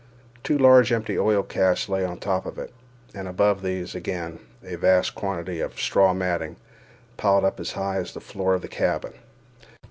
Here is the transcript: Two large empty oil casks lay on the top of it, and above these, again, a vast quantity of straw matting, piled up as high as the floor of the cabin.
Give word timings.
Two 0.43 0.57
large 0.57 0.91
empty 0.91 1.15
oil 1.19 1.43
casks 1.43 1.87
lay 1.87 2.03
on 2.03 2.15
the 2.15 2.19
top 2.25 2.47
of 2.47 2.57
it, 2.57 2.73
and 3.13 3.27
above 3.27 3.61
these, 3.61 3.93
again, 3.93 4.39
a 4.63 4.73
vast 4.73 5.13
quantity 5.13 5.59
of 5.59 5.79
straw 5.79 6.11
matting, 6.11 6.55
piled 7.17 7.45
up 7.45 7.59
as 7.59 7.73
high 7.73 7.97
as 7.97 8.11
the 8.15 8.19
floor 8.19 8.55
of 8.55 8.63
the 8.63 8.67
cabin. 8.67 9.13